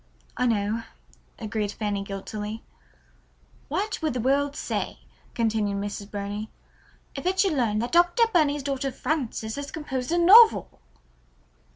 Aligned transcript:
"I 0.35 0.47
know," 0.47 0.81
agreed 1.37 1.73
Fanny 1.73 2.03
guiltily. 2.03 2.63
"What 3.67 4.01
would 4.01 4.13
the 4.15 4.19
world 4.19 4.55
say," 4.55 5.01
continued 5.35 5.77
Mrs. 5.77 6.09
Burney, 6.09 6.49
"if 7.13 7.23
it 7.27 7.39
should 7.41 7.53
learn 7.53 7.77
that 7.77 7.91
Dr. 7.91 8.23
Burney's 8.33 8.63
daughter 8.63 8.91
Frances 8.91 9.57
had 9.57 9.71
composed 9.71 10.11
a 10.11 10.17
novel!" 10.17 10.79